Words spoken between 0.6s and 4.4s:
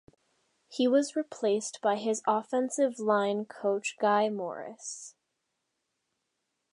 He was replaced by his offensive line coach Guy